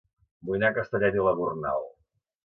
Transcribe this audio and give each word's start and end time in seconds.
Vull 0.47 0.55
anar 0.59 0.71
a 0.71 0.75
Castellet 0.77 1.17
i 1.19 1.25
la 1.27 1.33
Gornal 1.41 1.85